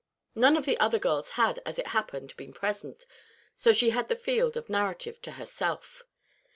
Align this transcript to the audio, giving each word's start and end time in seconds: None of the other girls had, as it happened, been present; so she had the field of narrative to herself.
None 0.33 0.57
of 0.57 0.65
the 0.65 0.79
other 0.79 0.97
girls 0.97 1.29
had, 1.37 1.61
as 1.63 1.77
it 1.77 1.89
happened, 1.89 2.35
been 2.35 2.53
present; 2.53 3.05
so 3.55 3.71
she 3.71 3.91
had 3.91 4.07
the 4.07 4.15
field 4.15 4.57
of 4.57 4.67
narrative 4.67 5.21
to 5.21 5.33
herself. 5.33 6.01